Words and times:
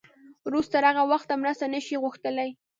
روس 0.51 0.67
تر 0.73 0.83
هغه 0.89 1.03
وخته 1.11 1.33
مرسته 1.41 1.65
نه 1.73 1.79
شي 1.85 1.95
غوښتلی. 2.03 2.49